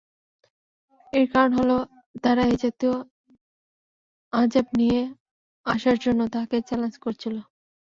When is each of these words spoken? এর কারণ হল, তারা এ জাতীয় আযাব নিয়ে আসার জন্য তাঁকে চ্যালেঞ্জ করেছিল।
এর 1.13 1.25
কারণ 1.33 1.51
হল, 1.59 1.71
তারা 2.23 2.43
এ 2.45 2.55
জাতীয় 2.61 2.95
আযাব 4.33 4.67
নিয়ে 4.79 4.99
আসার 5.65 5.97
জন্য 6.05 6.21
তাঁকে 6.35 6.57
চ্যালেঞ্জ 6.67 6.95
করেছিল। 7.03 7.35